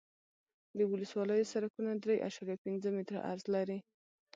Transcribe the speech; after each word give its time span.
د 0.77 0.79
ولسوالیو 0.91 1.49
سرکونه 1.53 1.91
درې 2.03 2.15
اعشاریه 2.25 2.57
پنځه 2.65 2.89
متره 2.95 3.19
عرض 3.29 3.43
لري 3.55 3.77